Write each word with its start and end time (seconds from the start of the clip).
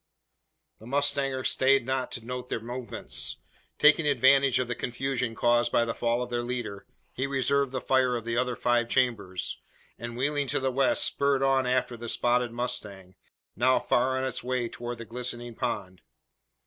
The 0.79 0.87
mustanger 0.87 1.43
stayed 1.45 1.85
not 1.85 2.11
to 2.13 2.25
note 2.25 2.49
their 2.49 2.59
movements. 2.59 3.37
Taking 3.77 4.07
advantage 4.07 4.57
of 4.57 4.67
the 4.67 4.73
confusion 4.73 5.35
caused 5.35 5.71
by 5.71 5.85
the 5.85 5.93
fall 5.93 6.23
of 6.23 6.31
their 6.31 6.41
leader, 6.41 6.87
he 7.13 7.27
reserved 7.27 7.71
the 7.71 7.79
fire 7.81 8.15
of 8.15 8.25
the 8.25 8.35
other 8.35 8.55
five 8.55 8.89
chambers; 8.89 9.61
and, 9.99 10.17
wheeling 10.17 10.47
to 10.47 10.59
the 10.59 10.71
west, 10.71 11.05
spurred 11.05 11.43
on 11.43 11.67
after 11.67 11.97
the 11.97 12.09
spotted 12.09 12.51
mustang, 12.51 13.13
now 13.55 13.77
far 13.77 14.17
on 14.17 14.23
its 14.23 14.43
way 14.43 14.67
towards 14.67 14.97
the 14.97 15.05
glistening 15.05 15.53
pond. 15.53 16.01